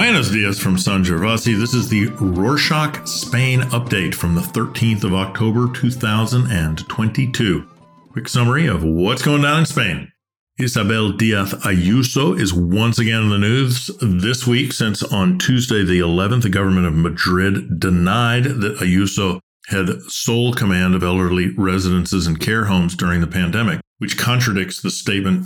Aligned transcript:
Buenos 0.00 0.30
dias 0.30 0.58
from 0.58 0.78
San 0.78 1.04
Gervasi. 1.04 1.58
This 1.58 1.74
is 1.74 1.90
the 1.90 2.06
Rorschach 2.06 3.06
Spain 3.06 3.60
update 3.64 4.14
from 4.14 4.34
the 4.34 4.40
13th 4.40 5.04
of 5.04 5.12
October 5.12 5.70
2022. 5.70 7.68
Quick 8.10 8.26
summary 8.26 8.66
of 8.66 8.82
what's 8.82 9.20
going 9.20 9.42
down 9.42 9.58
in 9.60 9.66
Spain. 9.66 10.10
Isabel 10.58 11.12
Diaz 11.12 11.52
Ayuso 11.66 12.40
is 12.40 12.54
once 12.54 12.98
again 12.98 13.24
in 13.24 13.28
the 13.28 13.36
news 13.36 13.90
this 14.00 14.46
week 14.46 14.72
since 14.72 15.02
on 15.02 15.36
Tuesday, 15.36 15.84
the 15.84 16.00
11th, 16.00 16.44
the 16.44 16.48
government 16.48 16.86
of 16.86 16.94
Madrid 16.94 17.78
denied 17.78 18.44
that 18.44 18.78
Ayuso 18.78 19.38
had 19.66 20.00
sole 20.08 20.54
command 20.54 20.94
of 20.94 21.02
elderly 21.02 21.54
residences 21.58 22.26
and 22.26 22.40
care 22.40 22.64
homes 22.64 22.96
during 22.96 23.20
the 23.20 23.26
pandemic, 23.26 23.80
which 23.98 24.16
contradicts 24.16 24.80
the 24.80 24.90
statement 24.90 25.44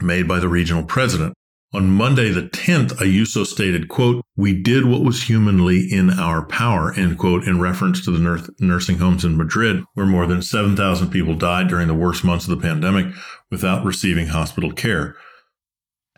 made 0.00 0.26
by 0.26 0.40
the 0.40 0.48
regional 0.48 0.82
president. 0.82 1.34
On 1.74 1.88
Monday, 1.88 2.30
the 2.30 2.42
10th, 2.42 2.96
Ayuso 2.96 3.46
stated, 3.46 3.88
quote, 3.88 4.22
we 4.36 4.52
did 4.52 4.84
what 4.84 5.02
was 5.02 5.22
humanly 5.22 5.90
in 5.90 6.10
our 6.10 6.44
power, 6.44 6.92
end 6.92 7.16
quote, 7.18 7.44
in 7.44 7.60
reference 7.60 8.04
to 8.04 8.10
the 8.10 8.52
nursing 8.60 8.98
homes 8.98 9.24
in 9.24 9.38
Madrid, 9.38 9.82
where 9.94 10.04
more 10.04 10.26
than 10.26 10.42
7,000 10.42 11.08
people 11.08 11.34
died 11.34 11.68
during 11.68 11.88
the 11.88 11.94
worst 11.94 12.24
months 12.24 12.46
of 12.46 12.50
the 12.50 12.62
pandemic 12.62 13.14
without 13.50 13.86
receiving 13.86 14.26
hospital 14.26 14.70
care. 14.70 15.16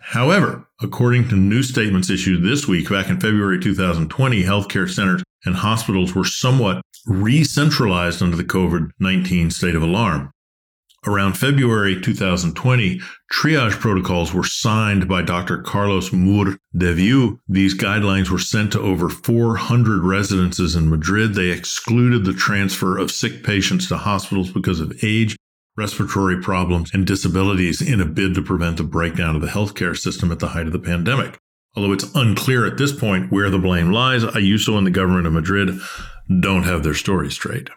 However, 0.00 0.68
according 0.82 1.28
to 1.28 1.36
new 1.36 1.62
statements 1.62 2.10
issued 2.10 2.42
this 2.42 2.66
week, 2.66 2.90
back 2.90 3.08
in 3.08 3.20
February 3.20 3.60
2020, 3.60 4.42
healthcare 4.42 4.90
centers 4.90 5.22
and 5.44 5.54
hospitals 5.54 6.16
were 6.16 6.24
somewhat 6.24 6.82
re 7.06 7.44
centralized 7.44 8.20
under 8.20 8.36
the 8.36 8.44
COVID 8.44 8.90
19 8.98 9.52
state 9.52 9.76
of 9.76 9.82
alarm. 9.82 10.32
Around 11.06 11.36
February 11.36 12.00
2020, 12.00 12.98
triage 13.30 13.78
protocols 13.78 14.32
were 14.32 14.42
signed 14.42 15.06
by 15.06 15.20
Dr. 15.20 15.58
Carlos 15.58 16.14
Mur 16.14 16.56
de 16.74 16.94
Viu. 16.94 17.40
These 17.46 17.76
guidelines 17.76 18.30
were 18.30 18.38
sent 18.38 18.72
to 18.72 18.80
over 18.80 19.10
400 19.10 20.02
residences 20.02 20.74
in 20.74 20.88
Madrid. 20.88 21.34
They 21.34 21.50
excluded 21.50 22.24
the 22.24 22.32
transfer 22.32 22.96
of 22.96 23.10
sick 23.10 23.44
patients 23.44 23.86
to 23.88 23.98
hospitals 23.98 24.50
because 24.50 24.80
of 24.80 25.04
age, 25.04 25.36
respiratory 25.76 26.40
problems, 26.40 26.90
and 26.94 27.06
disabilities 27.06 27.82
in 27.82 28.00
a 28.00 28.06
bid 28.06 28.34
to 28.36 28.42
prevent 28.42 28.78
the 28.78 28.82
breakdown 28.82 29.36
of 29.36 29.42
the 29.42 29.48
healthcare 29.48 29.96
system 29.96 30.32
at 30.32 30.38
the 30.38 30.48
height 30.48 30.66
of 30.66 30.72
the 30.72 30.78
pandemic. 30.78 31.38
Although 31.76 31.92
it's 31.92 32.14
unclear 32.14 32.64
at 32.64 32.78
this 32.78 32.98
point 32.98 33.30
where 33.30 33.50
the 33.50 33.58
blame 33.58 33.92
lies, 33.92 34.24
Ayuso 34.24 34.78
and 34.78 34.86
the 34.86 34.90
government 34.90 35.26
of 35.26 35.34
Madrid 35.34 35.78
don't 36.40 36.62
have 36.62 36.82
their 36.82 36.94
story 36.94 37.30
straight. 37.30 37.68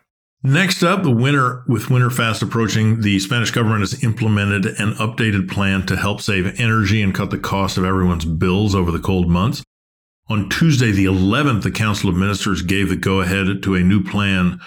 Next 0.43 0.83
up, 0.83 1.01
the 1.01 1.11
winter 1.11 1.63
with 1.67 1.89
winter 1.89 2.11
fast 2.11 2.43
approaching, 2.43 3.01
the 3.01 3.17
Spanish 3.19 3.49
government 3.49 3.81
has 3.81 4.03
implemented 4.03 4.67
an 4.79 4.93
updated 4.93 5.49
plan 5.49 5.85
to 5.87 5.97
help 5.97 6.21
save 6.21 6.59
energy 6.59 7.01
and 7.01 7.13
cut 7.13 7.31
the 7.31 7.39
cost 7.39 7.77
of 7.77 7.83
everyone's 7.83 8.25
bills 8.25 8.75
over 8.75 8.91
the 8.91 8.99
cold 8.99 9.29
months. 9.29 9.63
On 10.29 10.47
Tuesday, 10.47 10.91
the 10.91 11.05
11th, 11.05 11.63
the 11.63 11.71
Council 11.71 12.09
of 12.09 12.15
Ministers 12.15 12.61
gave 12.61 12.89
the 12.89 12.95
go 12.95 13.21
ahead 13.21 13.63
to 13.63 13.75
a 13.75 13.79
new 13.79 14.03
plan, 14.03 14.59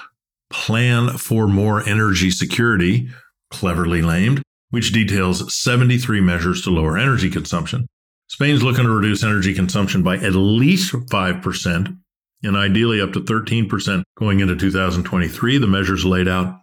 Plan 0.51 1.17
for 1.17 1.47
More 1.47 1.87
Energy 1.89 2.31
Security, 2.31 3.09
cleverly 3.51 4.03
named, 4.03 4.43
which 4.71 4.93
details 4.93 5.55
73 5.55 6.21
measures 6.21 6.62
to 6.62 6.71
lower 6.71 6.99
energy 6.99 7.31
consumption. 7.31 7.87
Spain's 8.27 8.62
looking 8.62 8.84
to 8.84 8.91
reduce 8.91 9.23
energy 9.23 9.55
consumption 9.55 10.03
by 10.03 10.17
at 10.17 10.34
least 10.34 10.93
5% 10.93 11.99
and 12.43 12.57
ideally 12.57 13.01
up 13.01 13.13
to 13.13 13.21
13% 13.21 14.03
going 14.17 14.41
into 14.41 14.57
2023. 14.57 15.59
The 15.59 15.67
measures 15.67 16.05
laid 16.05 16.29
out 16.29 16.61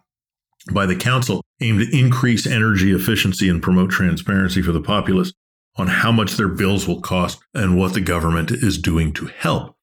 by 0.72 0.86
the 0.86 0.96
Council 0.96 1.42
aim 1.60 1.78
to 1.78 1.96
increase 1.96 2.46
energy 2.46 2.92
efficiency 2.92 3.48
and 3.48 3.62
promote 3.62 3.90
transparency 3.90 4.62
for 4.62 4.72
the 4.72 4.80
populace 4.80 5.32
on 5.76 5.86
how 5.86 6.12
much 6.12 6.32
their 6.32 6.48
bills 6.48 6.86
will 6.86 7.00
cost 7.00 7.40
and 7.54 7.78
what 7.78 7.94
the 7.94 8.00
government 8.00 8.50
is 8.50 8.78
doing 8.78 9.12
to 9.14 9.26
help. 9.26 9.76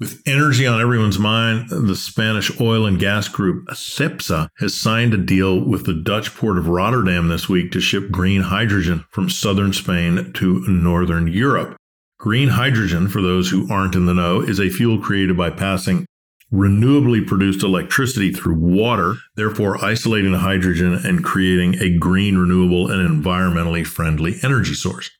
With 0.00 0.22
energy 0.26 0.66
on 0.66 0.80
everyone's 0.80 1.20
mind, 1.20 1.70
the 1.70 1.94
Spanish 1.94 2.60
oil 2.60 2.84
and 2.84 2.98
gas 2.98 3.28
group 3.28 3.66
Cepsa 3.68 4.48
has 4.58 4.74
signed 4.74 5.14
a 5.14 5.18
deal 5.18 5.64
with 5.64 5.86
the 5.86 5.94
Dutch 5.94 6.34
port 6.34 6.58
of 6.58 6.66
Rotterdam 6.66 7.28
this 7.28 7.48
week 7.48 7.70
to 7.72 7.80
ship 7.80 8.10
green 8.10 8.42
hydrogen 8.42 9.04
from 9.10 9.30
southern 9.30 9.72
Spain 9.72 10.32
to 10.34 10.64
northern 10.66 11.28
Europe. 11.28 11.76
Green 12.24 12.48
hydrogen, 12.48 13.06
for 13.06 13.20
those 13.20 13.50
who 13.50 13.70
aren't 13.70 13.94
in 13.94 14.06
the 14.06 14.14
know, 14.14 14.40
is 14.40 14.58
a 14.58 14.70
fuel 14.70 14.98
created 14.98 15.36
by 15.36 15.50
passing 15.50 16.06
renewably 16.50 17.24
produced 17.26 17.62
electricity 17.62 18.32
through 18.32 18.54
water, 18.54 19.16
therefore 19.36 19.84
isolating 19.84 20.32
the 20.32 20.38
hydrogen 20.38 20.94
and 20.94 21.22
creating 21.22 21.74
a 21.82 21.98
green, 21.98 22.38
renewable, 22.38 22.90
and 22.90 23.06
environmentally 23.06 23.86
friendly 23.86 24.36
energy 24.42 24.72
source. 24.72 25.10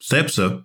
Cepsa, 0.00 0.62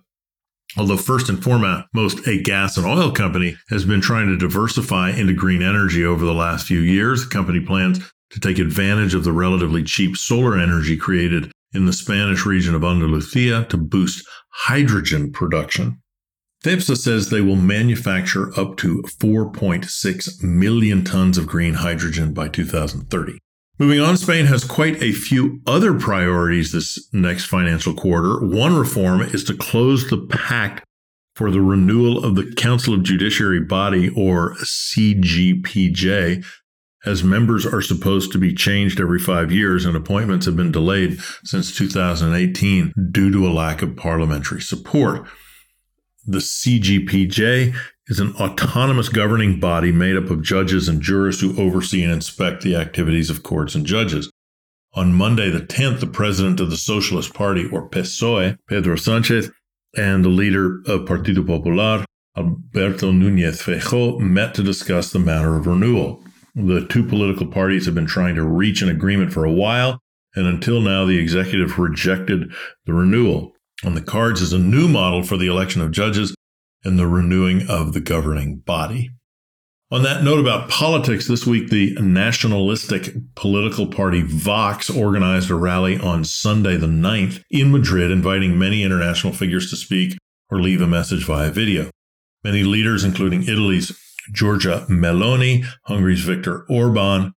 although 0.76 0.96
first 0.96 1.28
and 1.28 1.42
foremost 1.42 2.28
a 2.28 2.40
gas 2.40 2.76
and 2.76 2.86
oil 2.86 3.10
company, 3.10 3.56
has 3.68 3.84
been 3.84 4.00
trying 4.00 4.28
to 4.28 4.38
diversify 4.38 5.10
into 5.10 5.32
green 5.32 5.62
energy 5.62 6.04
over 6.04 6.24
the 6.24 6.32
last 6.32 6.68
few 6.68 6.78
years. 6.78 7.24
The 7.24 7.30
company 7.30 7.58
plans 7.58 7.98
to 8.30 8.38
take 8.38 8.60
advantage 8.60 9.14
of 9.14 9.24
the 9.24 9.32
relatively 9.32 9.82
cheap 9.82 10.16
solar 10.16 10.56
energy 10.56 10.96
created 10.96 11.50
in 11.74 11.86
the 11.86 11.92
Spanish 11.92 12.44
region 12.46 12.74
of 12.74 12.84
Andalusia 12.84 13.66
to 13.68 13.76
boost 13.76 14.26
hydrogen 14.50 15.32
production. 15.32 16.00
Cepsa 16.64 16.96
says 16.96 17.28
they 17.28 17.40
will 17.40 17.56
manufacture 17.56 18.52
up 18.58 18.76
to 18.76 19.02
4.6 19.02 20.42
million 20.42 21.02
tons 21.04 21.36
of 21.36 21.46
green 21.46 21.74
hydrogen 21.74 22.32
by 22.32 22.48
2030. 22.48 23.38
Moving 23.78 24.00
on, 24.00 24.16
Spain 24.16 24.46
has 24.46 24.62
quite 24.62 25.02
a 25.02 25.12
few 25.12 25.60
other 25.66 25.98
priorities 25.98 26.70
this 26.70 27.08
next 27.12 27.46
financial 27.46 27.94
quarter. 27.94 28.38
One 28.38 28.76
reform 28.76 29.22
is 29.22 29.42
to 29.44 29.56
close 29.56 30.08
the 30.08 30.18
pact 30.18 30.84
for 31.34 31.50
the 31.50 31.62
renewal 31.62 32.22
of 32.22 32.36
the 32.36 32.52
Council 32.54 32.94
of 32.94 33.02
Judiciary 33.02 33.60
Body, 33.60 34.10
or 34.10 34.54
CGPJ, 34.56 36.44
as 37.04 37.24
members 37.24 37.66
are 37.66 37.82
supposed 37.82 38.32
to 38.32 38.38
be 38.38 38.54
changed 38.54 39.00
every 39.00 39.18
five 39.18 39.50
years 39.50 39.84
and 39.84 39.96
appointments 39.96 40.46
have 40.46 40.56
been 40.56 40.72
delayed 40.72 41.18
since 41.44 41.76
2018 41.76 42.92
due 43.10 43.30
to 43.30 43.46
a 43.46 43.52
lack 43.52 43.82
of 43.82 43.96
parliamentary 43.96 44.60
support. 44.60 45.26
The 46.24 46.38
CGPJ 46.38 47.74
is 48.06 48.20
an 48.20 48.34
autonomous 48.36 49.08
governing 49.08 49.58
body 49.58 49.90
made 49.90 50.16
up 50.16 50.30
of 50.30 50.42
judges 50.42 50.88
and 50.88 51.02
jurors 51.02 51.40
who 51.40 51.60
oversee 51.60 52.04
and 52.04 52.12
inspect 52.12 52.62
the 52.62 52.76
activities 52.76 53.30
of 53.30 53.42
courts 53.42 53.74
and 53.74 53.84
judges. 53.84 54.30
On 54.94 55.14
Monday, 55.14 55.50
the 55.50 55.60
10th, 55.60 56.00
the 56.00 56.06
president 56.06 56.60
of 56.60 56.70
the 56.70 56.76
Socialist 56.76 57.32
Party, 57.32 57.66
or 57.66 57.88
PSOE, 57.88 58.58
Pedro 58.68 58.96
Sanchez, 58.96 59.50
and 59.96 60.24
the 60.24 60.28
leader 60.28 60.80
of 60.86 61.06
Partido 61.06 61.46
Popular, 61.46 62.04
Alberto 62.36 63.10
Núñez 63.10 63.62
Feijóo, 63.62 64.18
met 64.20 64.54
to 64.54 64.62
discuss 64.62 65.10
the 65.10 65.18
matter 65.18 65.56
of 65.56 65.66
renewal. 65.66 66.21
The 66.54 66.86
two 66.86 67.04
political 67.04 67.46
parties 67.46 67.86
have 67.86 67.94
been 67.94 68.06
trying 68.06 68.34
to 68.34 68.44
reach 68.44 68.82
an 68.82 68.90
agreement 68.90 69.32
for 69.32 69.44
a 69.44 69.52
while, 69.52 70.00
and 70.34 70.46
until 70.46 70.80
now, 70.80 71.04
the 71.06 71.18
executive 71.18 71.78
rejected 71.78 72.52
the 72.84 72.92
renewal. 72.92 73.52
On 73.84 73.94
the 73.94 74.02
cards 74.02 74.40
is 74.40 74.52
a 74.52 74.58
new 74.58 74.86
model 74.86 75.22
for 75.22 75.36
the 75.36 75.46
election 75.46 75.80
of 75.80 75.90
judges 75.90 76.34
and 76.84 76.98
the 76.98 77.06
renewing 77.06 77.66
of 77.68 77.94
the 77.94 78.00
governing 78.00 78.58
body. 78.58 79.10
On 79.90 80.02
that 80.04 80.24
note 80.24 80.40
about 80.40 80.70
politics, 80.70 81.26
this 81.26 81.46
week 81.46 81.68
the 81.68 81.94
nationalistic 82.00 83.14
political 83.34 83.86
party 83.86 84.22
Vox 84.22 84.88
organized 84.88 85.50
a 85.50 85.54
rally 85.54 85.98
on 85.98 86.24
Sunday 86.24 86.76
the 86.76 86.86
9th 86.86 87.42
in 87.50 87.70
Madrid, 87.70 88.10
inviting 88.10 88.58
many 88.58 88.82
international 88.82 89.32
figures 89.32 89.68
to 89.70 89.76
speak 89.76 90.16
or 90.50 90.60
leave 90.60 90.80
a 90.80 90.86
message 90.86 91.26
via 91.26 91.50
video. 91.50 91.90
Many 92.42 92.62
leaders, 92.62 93.04
including 93.04 93.42
Italy's 93.42 93.90
Giorgia 94.32 94.86
Meloni, 94.88 95.64
Hungary's 95.84 96.22
Viktor 96.22 96.64
Orban. 96.68 97.32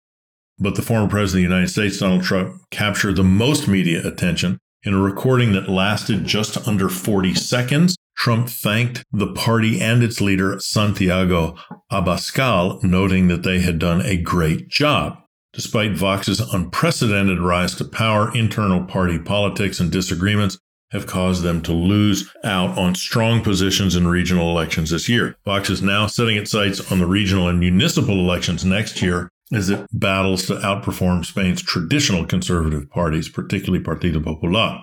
But 0.58 0.74
the 0.74 0.82
former 0.82 1.08
president 1.08 1.44
of 1.44 1.50
the 1.50 1.54
United 1.54 1.70
States, 1.70 1.98
Donald 1.98 2.22
Trump, 2.22 2.60
captured 2.70 3.16
the 3.16 3.24
most 3.24 3.68
media 3.68 4.06
attention 4.06 4.58
in 4.84 4.94
a 4.94 5.00
recording 5.00 5.52
that 5.52 5.68
lasted 5.68 6.24
just 6.24 6.66
under 6.66 6.88
40 6.88 7.34
seconds. 7.34 7.96
Trump 8.16 8.48
thanked 8.48 9.04
the 9.10 9.32
party 9.32 9.80
and 9.80 10.02
its 10.02 10.20
leader, 10.20 10.58
Santiago 10.60 11.56
Abascal, 11.90 12.82
noting 12.82 13.28
that 13.28 13.42
they 13.42 13.60
had 13.60 13.78
done 13.78 14.02
a 14.02 14.16
great 14.16 14.68
job. 14.68 15.18
Despite 15.52 15.96
Vox's 15.96 16.40
unprecedented 16.40 17.38
rise 17.38 17.74
to 17.76 17.84
power, 17.84 18.34
internal 18.34 18.84
party 18.84 19.18
politics 19.18 19.80
and 19.80 19.90
disagreements 19.90 20.58
have 20.92 21.06
caused 21.06 21.42
them 21.42 21.62
to 21.62 21.72
lose 21.72 22.30
out 22.44 22.76
on 22.78 22.94
strong 22.94 23.42
positions 23.42 23.96
in 23.96 24.06
regional 24.06 24.50
elections 24.50 24.90
this 24.90 25.08
year. 25.08 25.36
Vox 25.44 25.70
is 25.70 25.82
now 25.82 26.06
setting 26.06 26.36
its 26.36 26.50
sights 26.50 26.92
on 26.92 26.98
the 26.98 27.06
regional 27.06 27.48
and 27.48 27.58
municipal 27.58 28.18
elections 28.18 28.64
next 28.64 29.02
year 29.02 29.30
as 29.52 29.68
it 29.68 29.86
battles 29.92 30.46
to 30.46 30.54
outperform 30.56 31.24
Spain's 31.24 31.62
traditional 31.62 32.24
conservative 32.24 32.88
parties, 32.90 33.28
particularly 33.28 33.84
Partido 33.84 34.22
Popular. 34.22 34.82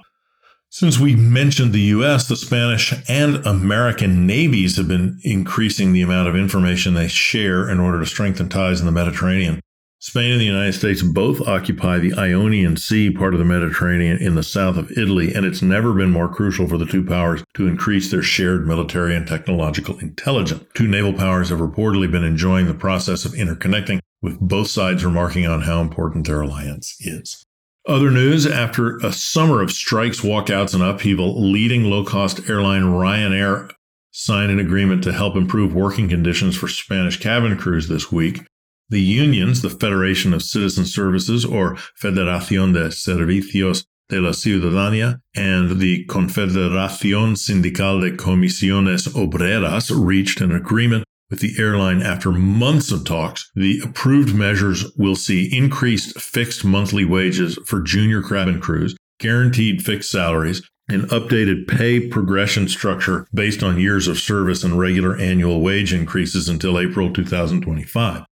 Since 0.71 0.99
we 0.99 1.15
mentioned 1.15 1.73
the 1.73 1.79
US, 1.79 2.27
the 2.27 2.35
Spanish 2.35 2.93
and 3.09 3.37
American 3.47 4.27
navies 4.27 4.77
have 4.77 4.87
been 4.87 5.19
increasing 5.23 5.93
the 5.93 6.03
amount 6.03 6.27
of 6.27 6.35
information 6.35 6.93
they 6.93 7.07
share 7.07 7.67
in 7.67 7.79
order 7.79 7.99
to 7.99 8.05
strengthen 8.05 8.49
ties 8.49 8.79
in 8.79 8.85
the 8.85 8.91
Mediterranean. 8.91 9.61
Spain 10.01 10.31
and 10.31 10.39
the 10.39 10.45
United 10.45 10.71
States 10.71 11.01
both 11.01 11.41
occupy 11.41 11.99
the 11.99 12.13
Ionian 12.13 12.77
Sea, 12.77 13.11
part 13.11 13.33
of 13.33 13.39
the 13.39 13.45
Mediterranean 13.45 14.17
in 14.17 14.35
the 14.35 14.43
south 14.43 14.77
of 14.77 14.89
Italy, 14.91 15.33
and 15.33 15.45
it's 15.45 15.61
never 15.61 15.93
been 15.93 16.09
more 16.09 16.33
crucial 16.33 16.69
for 16.69 16.77
the 16.77 16.85
two 16.85 17.03
powers 17.03 17.43
to 17.55 17.67
increase 17.67 18.09
their 18.09 18.21
shared 18.21 18.65
military 18.65 19.13
and 19.13 19.27
technological 19.27 19.99
intelligence. 19.99 20.63
Two 20.73 20.87
naval 20.87 21.11
powers 21.11 21.49
have 21.49 21.59
reportedly 21.59 22.09
been 22.09 22.23
enjoying 22.23 22.67
the 22.67 22.73
process 22.73 23.25
of 23.25 23.33
interconnecting, 23.33 23.99
with 24.21 24.39
both 24.39 24.69
sides 24.69 25.03
remarking 25.03 25.45
on 25.45 25.63
how 25.63 25.81
important 25.81 26.27
their 26.27 26.41
alliance 26.41 26.95
is. 27.01 27.45
Other 27.85 28.09
news 28.09 28.47
after 28.47 28.97
a 28.99 29.11
summer 29.11 29.61
of 29.61 29.71
strikes, 29.71 30.21
walkouts, 30.21 30.73
and 30.73 30.81
upheaval, 30.81 31.51
leading 31.51 31.83
low 31.83 32.05
cost 32.05 32.49
airline 32.49 32.83
Ryanair 32.83 33.69
signed 34.11 34.51
an 34.51 34.59
agreement 34.59 35.03
to 35.03 35.11
help 35.11 35.35
improve 35.35 35.73
working 35.73 36.07
conditions 36.07 36.55
for 36.55 36.69
Spanish 36.69 37.19
cabin 37.19 37.57
crews 37.57 37.89
this 37.89 38.09
week. 38.09 38.45
The 38.89 39.01
unions, 39.01 39.61
the 39.61 39.69
Federation 39.69 40.33
of 40.33 40.41
Citizen 40.41 40.85
Services 40.85 41.45
or 41.45 41.75
Federación 42.01 42.73
de 42.73 42.89
Servicios 42.89 43.85
de 44.09 44.19
la 44.19 44.31
Ciudadanía 44.31 45.19
and 45.35 45.79
the 45.79 46.05
Confederación 46.07 47.37
Sindical 47.37 48.01
de 48.01 48.17
Comisiones 48.17 49.07
Obreras 49.09 49.91
reached 49.95 50.41
an 50.41 50.51
agreement 50.51 51.03
with 51.29 51.39
the 51.39 51.53
airline 51.59 52.01
after 52.01 52.31
months 52.31 52.91
of 52.91 53.05
talks. 53.05 53.51
The 53.53 53.79
approved 53.83 54.33
measures 54.33 54.91
will 54.97 55.15
see 55.15 55.55
increased 55.55 56.19
fixed 56.19 56.65
monthly 56.65 57.05
wages 57.05 57.59
for 57.65 57.81
junior 57.81 58.23
cabin 58.23 58.59
crews, 58.59 58.97
guaranteed 59.19 59.83
fixed 59.83 60.09
salaries, 60.09 60.67
an 60.87 61.03
updated 61.09 61.67
pay 61.67 62.07
progression 62.07 62.67
structure 62.67 63.27
based 63.31 63.61
on 63.61 63.79
years 63.79 64.07
of 64.07 64.17
service 64.17 64.63
and 64.63 64.79
regular 64.79 65.15
annual 65.17 65.61
wage 65.61 65.93
increases 65.93 66.49
until 66.49 66.79
April 66.79 67.13
2025. 67.13 68.25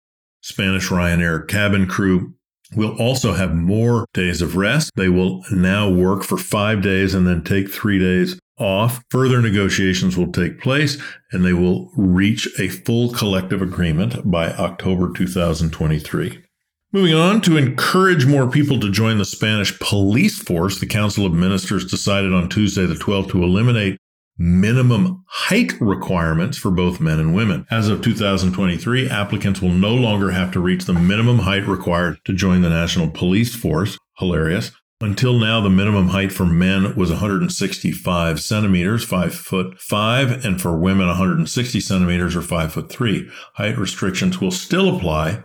Spanish 0.45 0.89
Ryanair 0.89 1.47
cabin 1.47 1.87
crew 1.87 2.35
will 2.75 2.95
also 2.99 3.33
have 3.33 3.55
more 3.55 4.05
days 4.13 4.43
of 4.43 4.55
rest. 4.55 4.91
They 4.95 5.09
will 5.09 5.43
now 5.51 5.89
work 5.89 6.21
for 6.21 6.37
five 6.37 6.83
days 6.83 7.15
and 7.15 7.25
then 7.25 7.43
take 7.43 7.71
three 7.71 7.97
days 7.97 8.39
off. 8.59 9.03
Further 9.09 9.41
negotiations 9.41 10.15
will 10.15 10.31
take 10.31 10.61
place 10.61 11.01
and 11.31 11.43
they 11.43 11.53
will 11.53 11.89
reach 11.97 12.47
a 12.59 12.67
full 12.67 13.11
collective 13.11 13.63
agreement 13.63 14.29
by 14.29 14.51
October 14.51 15.11
2023. 15.11 16.43
Moving 16.91 17.15
on, 17.15 17.41
to 17.41 17.57
encourage 17.57 18.27
more 18.27 18.47
people 18.47 18.79
to 18.81 18.91
join 18.91 19.17
the 19.17 19.25
Spanish 19.25 19.77
police 19.79 20.37
force, 20.37 20.79
the 20.79 20.85
Council 20.85 21.25
of 21.25 21.33
Ministers 21.33 21.89
decided 21.89 22.35
on 22.35 22.49
Tuesday 22.49 22.85
the 22.85 22.93
12th 22.93 23.31
to 23.31 23.43
eliminate 23.43 23.97
minimum 24.37 25.23
height 25.27 25.73
requirements 25.79 26.57
for 26.57 26.71
both 26.71 26.99
men 26.99 27.19
and 27.19 27.35
women. 27.35 27.65
As 27.71 27.87
of 27.87 28.01
2023, 28.01 29.09
applicants 29.09 29.61
will 29.61 29.71
no 29.71 29.93
longer 29.93 30.31
have 30.31 30.51
to 30.51 30.59
reach 30.59 30.85
the 30.85 30.93
minimum 30.93 31.39
height 31.39 31.67
required 31.67 32.17
to 32.25 32.33
join 32.33 32.61
the 32.61 32.69
National 32.69 33.09
Police 33.09 33.55
Force. 33.55 33.97
Hilarious. 34.17 34.71
Until 35.01 35.37
now, 35.37 35.59
the 35.59 35.69
minimum 35.69 36.09
height 36.09 36.31
for 36.31 36.45
men 36.45 36.95
was 36.95 37.09
165 37.09 38.39
centimeters, 38.39 39.03
5 39.03 39.35
foot 39.35 39.79
5, 39.79 40.45
and 40.45 40.61
for 40.61 40.77
women 40.77 41.07
160 41.07 41.79
centimeters 41.81 42.35
or 42.35 42.41
5 42.41 42.73
foot 42.73 42.89
3. 42.89 43.29
Height 43.55 43.77
restrictions 43.77 44.39
will 44.39 44.51
still 44.51 44.95
apply 44.95 45.43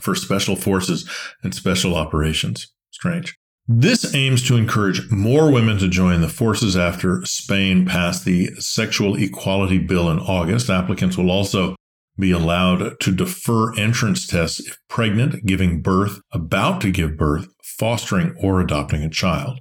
for 0.00 0.14
special 0.14 0.54
forces 0.54 1.08
and 1.42 1.52
special 1.54 1.96
operations. 1.96 2.72
Strange. 2.92 3.36
This 3.68 4.14
aims 4.14 4.42
to 4.44 4.56
encourage 4.56 5.10
more 5.10 5.50
women 5.50 5.78
to 5.78 5.88
join 5.88 6.20
the 6.20 6.28
forces 6.28 6.76
after 6.76 7.24
Spain 7.24 7.84
passed 7.84 8.24
the 8.24 8.54
Sexual 8.60 9.16
Equality 9.16 9.78
Bill 9.78 10.08
in 10.08 10.20
August. 10.20 10.70
Applicants 10.70 11.16
will 11.16 11.32
also 11.32 11.74
be 12.16 12.30
allowed 12.30 13.00
to 13.00 13.12
defer 13.12 13.74
entrance 13.74 14.24
tests 14.26 14.60
if 14.60 14.78
pregnant, 14.88 15.44
giving 15.46 15.82
birth, 15.82 16.20
about 16.32 16.80
to 16.82 16.92
give 16.92 17.16
birth, 17.16 17.48
fostering, 17.62 18.36
or 18.40 18.60
adopting 18.60 19.02
a 19.02 19.10
child. 19.10 19.58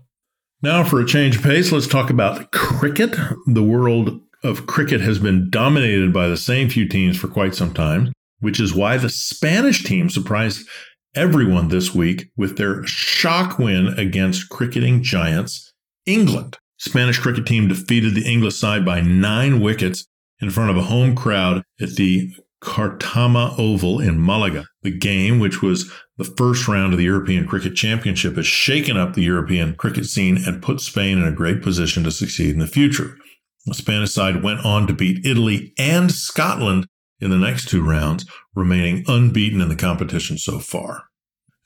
Now, 0.62 0.84
for 0.84 1.02
a 1.02 1.06
change 1.06 1.38
of 1.38 1.44
pace, 1.44 1.72
let's 1.72 1.88
talk 1.88 2.12
about 2.12 2.52
cricket. 2.52 3.16
The 3.48 3.64
world 3.64 4.22
of 4.44 4.68
cricket 4.68 5.02
has 5.02 5.18
been 5.18 5.50
dominated 5.50 6.14
by 6.14 6.28
the 6.28 6.38
same 6.38 6.70
few 6.70 6.88
teams 6.88 7.18
for 7.18 7.28
quite 7.28 7.56
some 7.56 7.74
time, 7.74 8.14
which 8.40 8.60
is 8.60 8.74
why 8.76 8.98
the 8.98 9.10
Spanish 9.10 9.84
team 9.84 10.10
surprised 10.12 10.68
everyone 11.16 11.70
this 11.70 11.96
week 11.96 12.30
with 12.36 12.58
their 12.58 12.86
shock 12.86 13.58
win 13.58 13.88
against 13.98 14.50
cricketing 14.50 15.02
giants 15.02 15.74
England. 16.06 16.58
Spanish 16.78 17.18
cricket 17.20 17.46
team 17.46 17.68
defeated 17.68 18.14
the 18.14 18.30
English 18.30 18.56
side 18.56 18.86
by 18.86 19.02
nine 19.02 19.62
wickets 19.62 20.06
in 20.42 20.50
front 20.50 20.70
of 20.70 20.78
a 20.78 20.84
home 20.84 21.16
crowd 21.16 21.64
at 21.80 21.96
the 21.96 22.32
Cartama 22.60 23.56
Oval 23.58 24.00
in 24.00 24.24
Malaga. 24.24 24.66
The 24.82 24.92
game, 24.92 25.40
which 25.40 25.62
was 25.62 25.92
the 26.18 26.24
first 26.24 26.68
round 26.68 26.94
of 26.94 26.98
the 26.98 27.06
European 27.06 27.48
Cricket 27.48 27.76
Championship, 27.76 28.36
has 28.36 28.46
shaken 28.46 28.98
up 28.98 29.14
the 29.14 29.24
European 29.24 29.76
cricket 29.76 30.06
scene 30.06 30.38
and 30.46 30.62
put 30.62 30.82
Spain 30.82 31.18
in 31.18 31.26
a 31.26 31.32
great 31.32 31.62
position 31.62 32.04
to 32.04 32.12
succeed 32.12 32.52
in 32.52 32.60
the 32.60 32.68
future. 32.68 33.18
The 33.66 33.74
Spanish 33.74 34.12
side 34.12 34.44
went 34.44 34.66
on 34.66 34.88
to 34.88 34.94
beat 34.94 35.26
Italy 35.26 35.74
and 35.78 36.12
Scotland 36.12 36.88
in 37.20 37.30
the 37.30 37.38
next 37.38 37.70
two 37.70 37.84
rounds, 37.84 38.26
remaining 38.56 39.04
unbeaten 39.08 39.62
in 39.62 39.70
the 39.70 39.76
competition 39.76 40.38
so 40.38 40.60
far. 40.60 41.04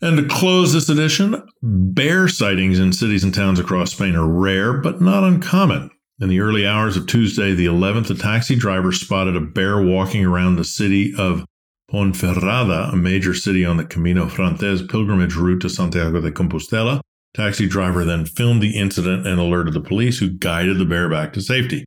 And 0.01 0.17
to 0.17 0.27
close 0.27 0.71
this 0.71 0.87
edition, 0.87 1.43
bear 1.61 2.27
sightings 2.27 2.79
in 2.79 2.93
cities 2.93 3.23
and 3.23 3.33
towns 3.33 3.59
across 3.59 3.91
Spain 3.91 4.15
are 4.15 4.27
rare, 4.27 4.73
but 4.73 5.01
not 5.01 5.23
uncommon. 5.23 5.91
In 6.21 6.29
the 6.29 6.39
early 6.39 6.65
hours 6.65 6.95
of 6.95 7.07
Tuesday, 7.07 7.53
the 7.53 7.65
11th, 7.65 8.09
a 8.09 8.15
taxi 8.15 8.55
driver 8.55 8.91
spotted 8.91 9.35
a 9.35 9.41
bear 9.41 9.81
walking 9.81 10.25
around 10.25 10.55
the 10.55 10.63
city 10.63 11.13
of 11.17 11.45
Ponferrada, 11.91 12.93
a 12.93 12.95
major 12.95 13.33
city 13.33 13.65
on 13.65 13.77
the 13.77 13.85
Camino 13.85 14.27
Frances 14.27 14.81
pilgrimage 14.83 15.35
route 15.35 15.61
to 15.61 15.69
Santiago 15.69 16.21
de 16.21 16.31
Compostela. 16.31 17.01
Taxi 17.33 17.67
driver 17.67 18.05
then 18.05 18.25
filmed 18.25 18.61
the 18.61 18.77
incident 18.77 19.25
and 19.25 19.39
alerted 19.39 19.73
the 19.73 19.81
police, 19.81 20.19
who 20.19 20.29
guided 20.29 20.77
the 20.77 20.85
bear 20.85 21.09
back 21.09 21.33
to 21.33 21.41
safety. 21.41 21.85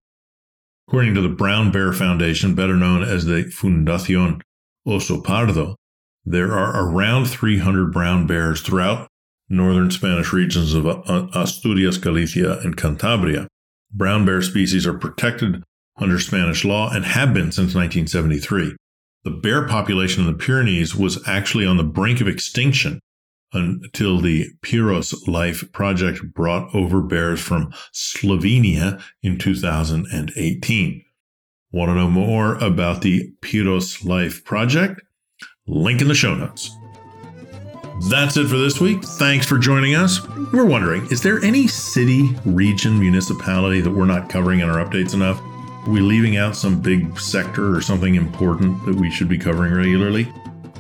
According 0.93 1.15
to 1.15 1.23
the 1.23 1.31
Brown 1.31 1.73
Bear 1.73 1.91
Foundation, 1.95 2.55
better 2.55 2.77
known 2.77 3.03
as 3.03 3.25
the 3.25 3.45
Fundación 3.45 4.43
Oso 4.87 5.25
Pardo, 5.25 5.75
there 6.23 6.53
are 6.53 6.87
around 6.87 7.31
300 7.31 7.91
brown 7.91 8.27
bears 8.27 8.61
throughout 8.61 9.09
northern 9.49 9.91
Spanish 9.91 10.35
regions 10.35 10.75
of 10.75 10.87
uh, 10.87 11.29
Asturias, 11.35 11.97
Galicia, 11.97 12.59
and 12.59 12.77
Cantabria. 12.77 13.47
Brown 13.91 14.27
bear 14.27 14.43
species 14.43 14.87
are 14.87 14.99
protected 14.99 15.65
under 15.97 16.19
Spanish 16.21 16.63
law 16.63 16.91
and 16.93 17.07
have 17.07 17.33
been 17.33 17.53
since 17.53 17.75
1973. 17.75 18.77
The 19.25 19.31
bear 19.31 19.67
population 19.67 20.27
in 20.27 20.31
the 20.31 20.39
Pyrenees 20.39 20.95
was 20.95 21.27
actually 21.27 21.65
on 21.65 21.79
the 21.79 21.85
brink 21.85 22.21
of 22.21 22.29
extinction 22.29 23.01
until 23.53 24.21
the 24.21 24.51
Piros 24.63 25.29
Life 25.29 25.71
Project 25.73 26.33
brought 26.33 26.75
over 26.75 27.01
bears 27.01 27.41
from 27.41 27.73
Slovenia 27.93 29.03
in 29.23 29.39
2018. 29.39 31.05
Want 31.73 31.89
to 31.89 31.95
know 31.95 32.11
more 32.11 32.57
about 32.57 33.03
the 33.03 33.33
Piros 33.41 34.05
Life 34.05 34.45
Project? 34.45 35.01
Link 35.67 36.01
in 36.01 36.09
the 36.09 36.15
show 36.15 36.35
notes. 36.35 36.77
That's 38.09 38.37
it 38.37 38.49
for 38.49 38.57
this 38.57 38.81
week. 38.81 39.05
Thanks 39.05 39.47
for 39.47 39.59
joining 39.59 39.95
us. 39.95 40.27
We're 40.53 40.67
wondering 40.67 41.07
is 41.11 41.23
there 41.23 41.43
any 41.45 41.69
city, 41.69 42.37
region, 42.45 42.99
municipality 42.99 43.81
that 43.81 43.91
we're 43.91 44.07
not 44.07 44.29
covering 44.29 44.61
in 44.61 44.69
our 44.69 44.85
updates 44.85 45.15
enough? 45.15 45.41
Are 45.87 45.91
we 45.91 46.01
leaving 46.01 46.37
out 46.37 46.57
some 46.57 46.81
big 46.81 47.19
sector 47.19 47.75
or 47.75 47.81
something 47.81 48.15
important 48.15 48.85
that 48.87 48.97
we 48.97 49.11
should 49.11 49.29
be 49.29 49.39
covering 49.39 49.73
regularly? 49.73 50.33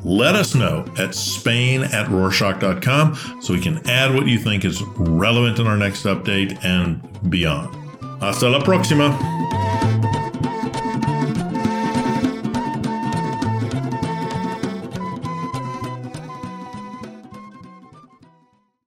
Let 0.04 0.34
us 0.34 0.54
know 0.54 0.84
at 0.98 1.14
spain 1.14 1.82
at 1.82 2.08
rorschach.com 2.08 3.40
so 3.40 3.54
we 3.54 3.60
can 3.60 3.86
add 3.88 4.14
what 4.14 4.26
you 4.26 4.38
think 4.38 4.64
is 4.64 4.82
relevant 4.96 5.58
in 5.58 5.66
our 5.66 5.76
next 5.76 6.04
update 6.04 6.62
and 6.64 7.00
beyond. 7.30 7.74
Hasta 8.20 8.48
la 8.48 8.60
próxima. 8.60 9.71